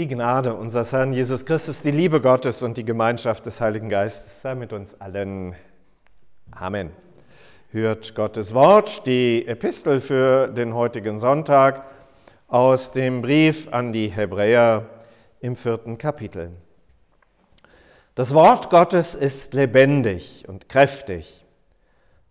[0.00, 4.40] Die Gnade unseres Herrn Jesus Christus, die Liebe Gottes und die Gemeinschaft des Heiligen Geistes
[4.40, 5.54] sei mit uns allen.
[6.52, 6.90] Amen.
[7.70, 11.84] Hört Gottes Wort, die Epistel für den heutigen Sonntag
[12.48, 14.86] aus dem Brief an die Hebräer
[15.40, 16.52] im vierten Kapitel.
[18.14, 21.44] Das Wort Gottes ist lebendig und kräftig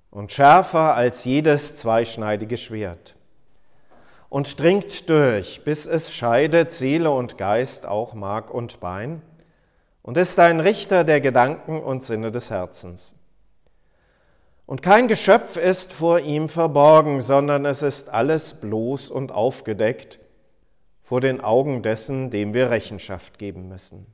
[0.09, 3.13] und schärfer als jedes zweischneidige Schwert
[4.30, 9.21] und dringt durch, bis es scheidet Seele und Geist, auch Mark und Bein,
[10.02, 13.14] und ist ein Richter der Gedanken und Sinne des Herzens.
[14.65, 20.19] Und kein Geschöpf ist vor ihm verborgen, sondern es ist alles bloß und aufgedeckt
[21.02, 24.05] vor den Augen dessen, dem wir Rechenschaft geben müssen.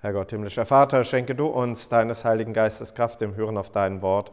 [0.00, 4.02] Herr Gott, himmlischer Vater, schenke du uns deines Heiligen Geistes Kraft im Hören auf dein
[4.02, 4.32] Wort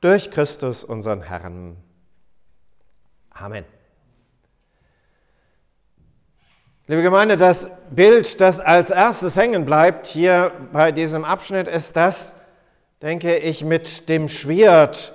[0.00, 1.76] durch Christus, unseren Herrn.
[3.30, 3.64] Amen.
[6.86, 12.32] Liebe Gemeinde, das Bild, das als erstes hängen bleibt hier bei diesem Abschnitt, ist das,
[13.00, 15.14] denke ich, mit dem Schwert.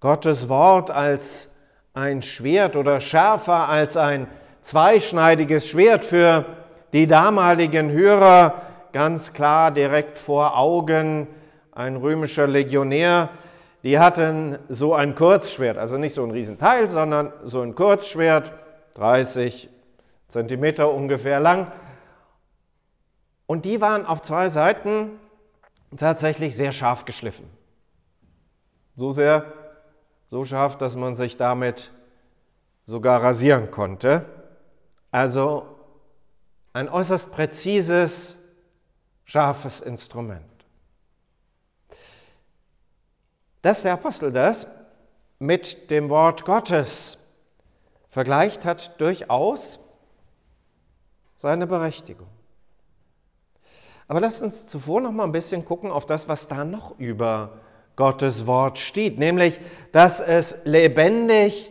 [0.00, 1.48] Gottes Wort als
[1.94, 4.26] ein Schwert oder schärfer als ein
[4.62, 6.44] zweischneidiges Schwert für
[6.92, 8.60] die damaligen Hörer,
[8.92, 11.26] ganz klar direkt vor Augen,
[11.72, 13.30] ein römischer Legionär,
[13.82, 18.52] die hatten so ein Kurzschwert, also nicht so ein Riesenteil, sondern so ein Kurzschwert,
[18.94, 19.68] 30
[20.28, 21.72] Zentimeter ungefähr lang.
[23.46, 25.18] Und die waren auf zwei Seiten
[25.96, 27.48] tatsächlich sehr scharf geschliffen.
[28.96, 29.44] So sehr,
[30.28, 31.90] so scharf, dass man sich damit
[32.86, 34.26] sogar rasieren konnte.
[35.10, 35.66] Also
[36.72, 38.38] ein äußerst präzises,
[39.24, 40.59] scharfes Instrument.
[43.62, 44.66] Dass der Apostel das
[45.38, 47.18] mit dem Wort Gottes
[48.08, 49.78] vergleicht, hat durchaus
[51.36, 52.28] seine Berechtigung.
[54.08, 57.60] Aber lasst uns zuvor noch mal ein bisschen gucken auf das, was da noch über
[57.96, 59.60] Gottes Wort steht, nämlich,
[59.92, 61.70] dass es lebendig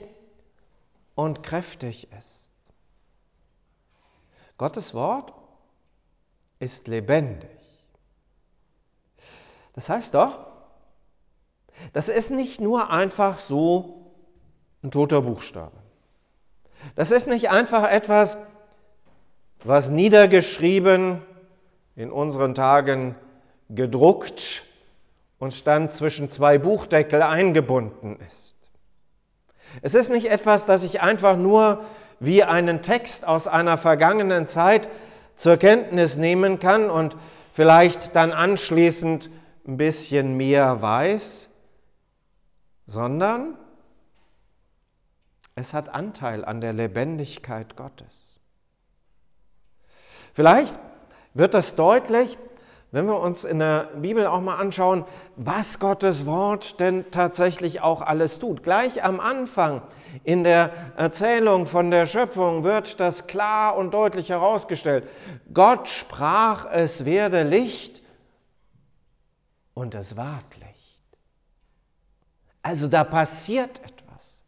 [1.15, 2.49] und kräftig ist.
[4.57, 5.33] Gottes Wort
[6.59, 7.49] ist lebendig.
[9.73, 10.48] Das heißt doch,
[11.93, 14.11] das ist nicht nur einfach so
[14.83, 15.77] ein toter Buchstabe.
[16.95, 18.37] Das ist nicht einfach etwas,
[19.63, 21.21] was niedergeschrieben,
[21.95, 23.15] in unseren Tagen
[23.69, 24.63] gedruckt
[25.37, 28.55] und dann zwischen zwei Buchdeckel eingebunden ist.
[29.81, 31.83] Es ist nicht etwas, das ich einfach nur
[32.19, 34.89] wie einen Text aus einer vergangenen Zeit
[35.35, 37.15] zur Kenntnis nehmen kann und
[37.51, 39.29] vielleicht dann anschließend
[39.67, 41.49] ein bisschen mehr weiß,
[42.89, 43.55] sondern
[45.53, 48.39] es hat Anteil an der Lebendigkeit Gottes.
[50.33, 50.77] Vielleicht
[51.33, 52.37] wird das deutlich,
[52.91, 55.05] wenn wir uns in der Bibel auch mal anschauen,
[55.35, 58.63] was Gottes Wort denn tatsächlich auch alles tut.
[58.63, 59.83] Gleich am Anfang
[60.23, 65.07] in der Erzählung von der Schöpfung wird das klar und deutlich herausgestellt.
[65.53, 68.01] Gott sprach, es werde Licht
[69.75, 70.68] und es ward Licht.
[72.61, 74.41] Also da passiert etwas.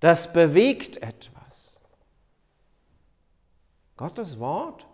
[0.00, 1.80] Das bewegt etwas.
[3.96, 4.86] Gottes Wort,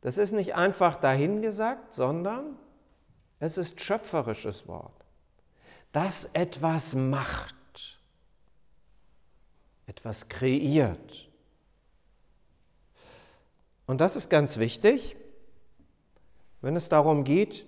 [0.00, 2.56] das ist nicht einfach dahingesagt, sondern
[3.38, 5.04] es ist schöpferisches Wort,
[5.92, 8.00] das etwas macht,
[9.86, 11.28] etwas kreiert.
[13.86, 15.16] Und das ist ganz wichtig,
[16.60, 17.66] wenn es darum geht,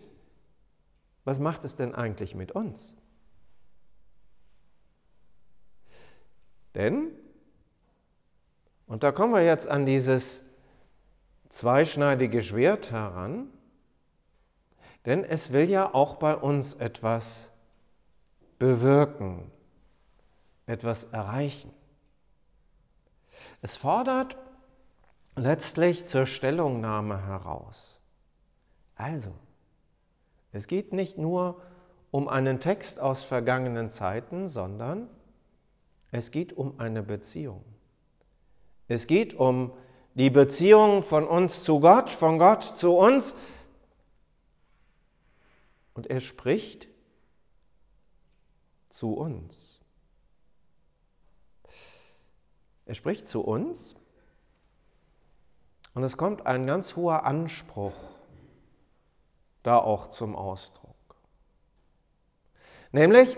[1.28, 2.94] was macht es denn eigentlich mit uns?
[6.74, 7.10] Denn,
[8.86, 10.46] und da kommen wir jetzt an dieses
[11.50, 13.52] zweischneidige Schwert heran,
[15.04, 17.52] denn es will ja auch bei uns etwas
[18.58, 19.52] bewirken,
[20.64, 21.70] etwas erreichen.
[23.60, 24.38] Es fordert
[25.36, 28.00] letztlich zur Stellungnahme heraus.
[28.96, 29.34] Also,
[30.52, 31.60] es geht nicht nur
[32.10, 35.08] um einen Text aus vergangenen Zeiten, sondern
[36.10, 37.64] es geht um eine Beziehung.
[38.88, 39.72] Es geht um
[40.14, 43.34] die Beziehung von uns zu Gott, von Gott zu uns.
[45.94, 46.88] Und er spricht
[48.88, 49.80] zu uns.
[52.86, 53.94] Er spricht zu uns
[55.92, 58.17] und es kommt ein ganz hoher Anspruch
[59.68, 60.96] da auch zum Ausdruck.
[62.90, 63.36] Nämlich,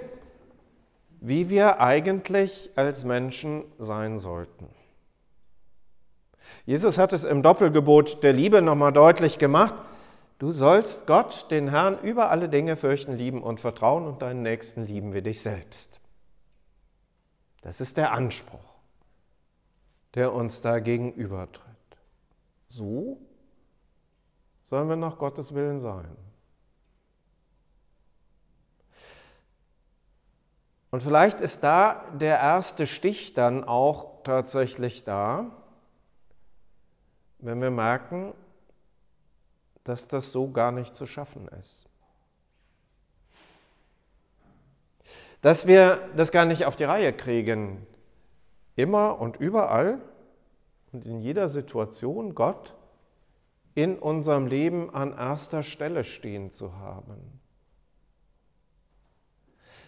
[1.21, 4.69] wie wir eigentlich als Menschen sein sollten.
[6.65, 9.75] Jesus hat es im Doppelgebot der Liebe nochmal deutlich gemacht.
[10.39, 14.87] Du sollst Gott, den Herrn, über alle Dinge fürchten, lieben und vertrauen und deinen Nächsten
[14.87, 16.01] lieben wie dich selbst.
[17.61, 18.77] Das ist der Anspruch,
[20.15, 21.65] der uns da gegenübertritt.
[22.69, 23.19] So
[24.71, 26.17] sollen wir nach Gottes Willen sein.
[30.93, 35.47] Und vielleicht ist da der erste Stich dann auch tatsächlich da,
[37.39, 38.33] wenn wir merken,
[39.83, 41.87] dass das so gar nicht zu schaffen ist.
[45.43, 47.87] Dass wir das gar nicht auf die Reihe kriegen,
[48.77, 50.01] immer und überall
[50.93, 52.75] und in jeder Situation Gott
[53.75, 57.41] in unserem Leben an erster Stelle stehen zu haben.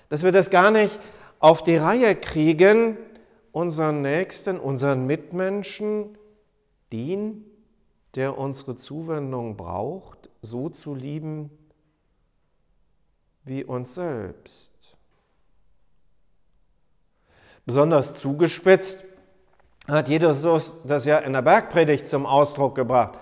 [0.09, 0.99] Dass wir das gar nicht
[1.39, 2.97] auf die Reihe kriegen,
[3.51, 6.17] unseren Nächsten, unseren Mitmenschen,
[6.93, 7.45] den,
[8.15, 11.51] der unsere Zuwendung braucht, so zu lieben
[13.45, 14.73] wie uns selbst.
[17.65, 19.03] Besonders zugespitzt
[19.89, 23.19] hat Jesus das ja in der Bergpredigt zum Ausdruck gebracht.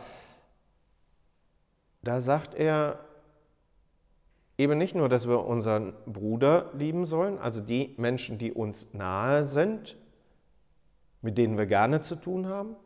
[2.02, 2.98] Da sagt er
[4.56, 9.44] eben nicht nur, dass wir unseren Bruder lieben sollen, also die Menschen, die uns nahe
[9.44, 9.96] sind,
[11.22, 12.76] mit denen wir gerne zu tun haben,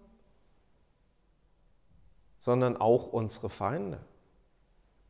[2.38, 4.00] sondern auch unsere Feinde,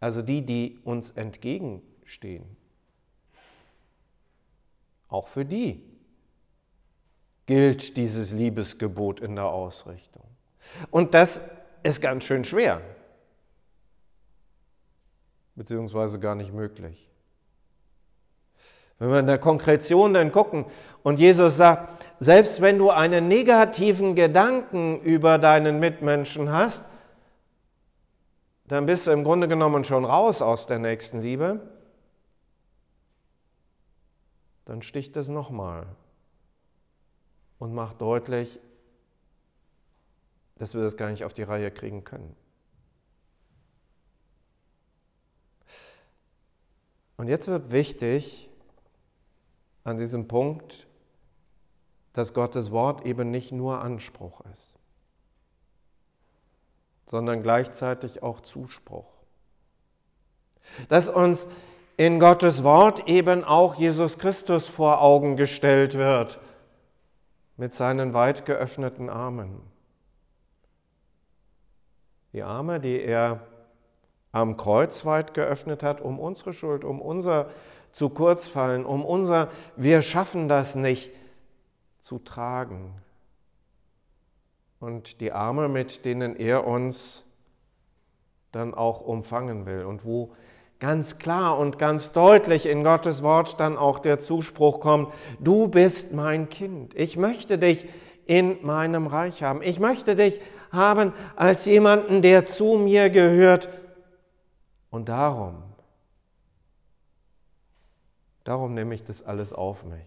[0.01, 2.57] also die, die uns entgegenstehen.
[5.09, 5.83] Auch für die
[7.47, 10.25] gilt dieses Liebesgebot in der Ausrichtung.
[10.91, 11.43] Und das
[11.83, 12.81] ist ganz schön schwer,
[15.57, 17.09] beziehungsweise gar nicht möglich.
[18.99, 20.67] Wenn wir in der Konkretion dann gucken
[21.03, 26.85] und Jesus sagt, selbst wenn du einen negativen Gedanken über deinen Mitmenschen hast,
[28.67, 31.61] dann bist du im Grunde genommen schon raus aus der nächsten Liebe,
[34.65, 35.87] dann sticht es nochmal
[37.59, 38.59] und macht deutlich,
[40.57, 42.35] dass wir das gar nicht auf die Reihe kriegen können.
[47.17, 48.49] Und jetzt wird wichtig
[49.85, 50.87] an diesem Punkt,
[52.13, 54.75] dass Gottes Wort eben nicht nur Anspruch ist
[57.07, 59.07] sondern gleichzeitig auch Zuspruch.
[60.89, 61.47] Dass uns
[61.97, 66.41] in Gottes Wort eben auch Jesus Christus vor Augen gestellt wird
[67.57, 69.61] mit seinen weit geöffneten Armen.
[72.33, 73.47] Die Arme, die er
[74.35, 77.47] am Kreuz weit geöffnet hat, um unsere Schuld, um unser
[77.93, 81.13] zu kurz fallen, um unser Wir schaffen das nicht
[82.01, 82.93] zu tragen.
[84.81, 87.25] Und die Arme, mit denen er uns
[88.51, 90.33] dann auch umfangen will und wo
[90.81, 96.13] ganz klar und ganz deutlich in Gottes Wort dann auch der Zuspruch kommt, du bist
[96.13, 97.87] mein Kind, ich möchte dich
[98.27, 100.41] in meinem Reich haben, ich möchte dich
[100.73, 103.69] haben als jemanden, der zu mir gehört
[104.95, 105.61] und darum,
[108.45, 110.07] darum nehme ich das alles auf mich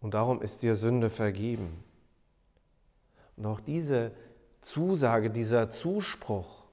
[0.00, 1.84] und darum ist dir Sünde vergeben.
[3.36, 4.12] Und auch diese
[4.62, 6.64] Zusage, dieser Zuspruch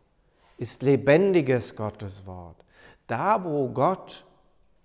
[0.57, 2.55] ist lebendiges Gotteswort.
[3.07, 4.23] Da, wo Gott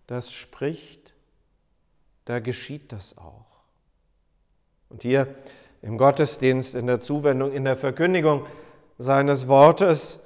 [0.09, 1.14] das spricht,
[2.25, 3.61] da geschieht das auch.
[4.88, 5.32] Und hier
[5.80, 8.47] im Gottesdienst, in der Zuwendung, in der Verkündigung
[8.99, 10.18] seines Wortes,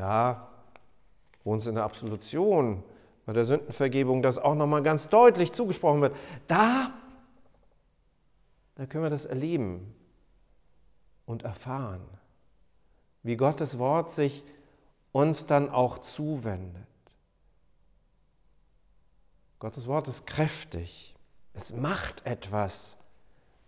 [0.00, 0.48] da,
[1.44, 2.82] wo uns in der Absolution,
[3.26, 6.16] bei der Sündenvergebung das auch nochmal ganz deutlich zugesprochen wird,
[6.48, 6.92] da,
[8.76, 9.94] da können wir das erleben,
[11.30, 12.02] und erfahren,
[13.22, 14.42] wie Gottes Wort sich
[15.12, 16.82] uns dann auch zuwendet.
[19.60, 21.14] Gottes Wort ist kräftig.
[21.54, 22.96] Es macht etwas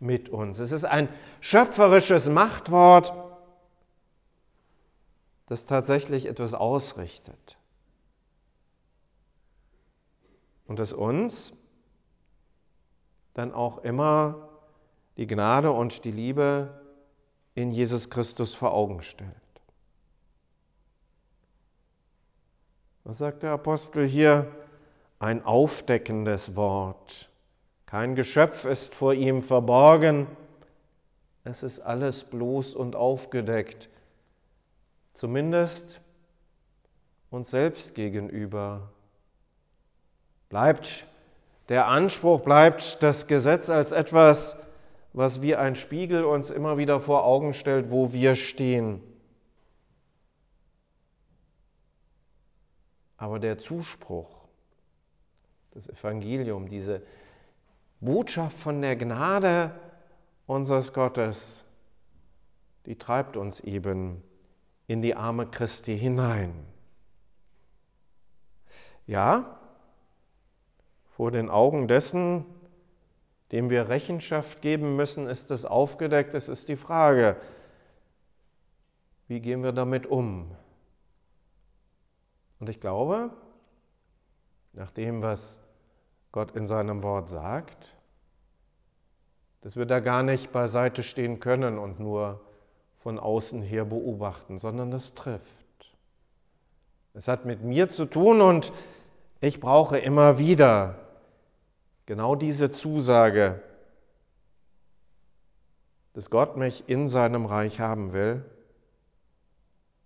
[0.00, 0.58] mit uns.
[0.58, 1.08] Es ist ein
[1.40, 3.12] schöpferisches Machtwort,
[5.46, 7.58] das tatsächlich etwas ausrichtet.
[10.66, 11.52] Und das uns
[13.34, 14.48] dann auch immer
[15.16, 16.80] die Gnade und die Liebe
[17.54, 19.30] in Jesus Christus vor Augen stellt.
[23.04, 24.50] Was sagt der Apostel hier?
[25.18, 27.30] Ein aufdeckendes Wort.
[27.86, 30.26] Kein Geschöpf ist vor ihm verborgen.
[31.44, 33.88] Es ist alles bloß und aufgedeckt.
[35.14, 36.00] Zumindest
[37.30, 38.90] uns selbst gegenüber.
[40.48, 41.06] Bleibt
[41.68, 44.56] der Anspruch, bleibt das Gesetz als etwas
[45.12, 49.02] was wie ein Spiegel uns immer wieder vor Augen stellt, wo wir stehen.
[53.16, 54.28] Aber der Zuspruch,
[55.72, 57.02] das Evangelium, diese
[58.00, 59.70] Botschaft von der Gnade
[60.46, 61.64] unseres Gottes,
[62.86, 64.22] die treibt uns eben
[64.86, 66.52] in die Arme Christi hinein.
[69.06, 69.58] Ja,
[71.10, 72.44] vor den Augen dessen,
[73.50, 76.34] dem wir Rechenschaft geben müssen, ist es aufgedeckt.
[76.34, 77.36] Es ist die Frage,
[79.28, 80.50] wie gehen wir damit um?
[82.60, 83.30] Und ich glaube,
[84.72, 85.60] nach dem, was
[86.32, 87.96] Gott in seinem Wort sagt,
[89.60, 92.40] dass wir da gar nicht beiseite stehen können und nur
[93.02, 95.96] von außen her beobachten, sondern es trifft.
[97.14, 98.72] Es hat mit mir zu tun und
[99.40, 100.98] ich brauche immer wieder
[102.06, 103.60] genau diese Zusage,
[106.14, 108.44] dass Gott mich in seinem Reich haben will,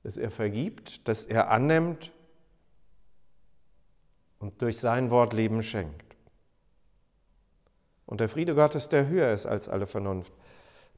[0.03, 2.13] dass er vergibt, dass er annimmt
[4.39, 6.17] und durch sein Wort Leben schenkt.
[8.07, 10.33] Und der Friede Gottes, der höher ist als alle Vernunft,